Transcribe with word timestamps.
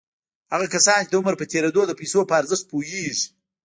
هغه 0.53 0.65
کسان 0.73 0.99
چې 1.03 1.09
د 1.11 1.13
عمر 1.19 1.33
په 1.39 1.45
تېرېدو 1.51 1.81
د 1.87 1.91
پيسو 1.99 2.19
په 2.29 2.33
ارزښت 2.39 2.65
پوهېږي. 2.71 3.25